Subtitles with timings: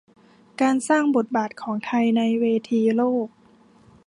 [0.61, 3.27] การสร้างบทบาทของไทยในเวทีโลก